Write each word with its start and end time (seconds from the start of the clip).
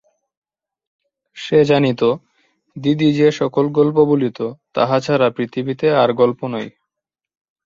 সে 1.37 1.59
জানিত, 1.63 2.01
দিদি 2.75 3.09
যে-সকল 3.13 3.65
গল্প 3.69 3.97
বলিত 4.05 4.39
তাহা 4.73 4.97
ছাড়া 4.99 5.27
পৃথিবীতে 5.29 5.87
আর 5.95 6.09
গল্প 6.13 6.39
নাই। 6.47 6.67